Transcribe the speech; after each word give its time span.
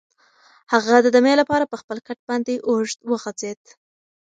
هغه 0.73 0.95
د 1.01 1.07
دمې 1.15 1.33
لپاره 1.41 1.65
په 1.71 1.75
خپل 1.81 1.97
کټ 2.07 2.19
باندې 2.29 2.53
اوږد 2.69 2.99
وغځېد. 3.11 3.61